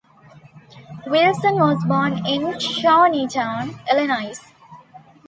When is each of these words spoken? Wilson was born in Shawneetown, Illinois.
Wilson 1.05 1.57
was 1.59 1.85
born 1.85 2.25
in 2.25 2.41
Shawneetown, 2.59 3.79
Illinois. 3.87 4.39